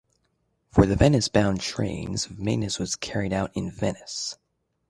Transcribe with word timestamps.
For 0.71 0.87
the 0.87 0.95
Venice-bound 0.95 1.59
trains, 1.61 2.27
maintenance 2.31 2.79
was 2.79 2.95
carried 2.95 3.33
out 3.33 3.51
in 3.55 3.69
Venice. 3.69 4.35